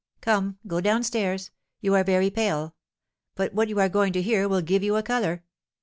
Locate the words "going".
3.87-4.13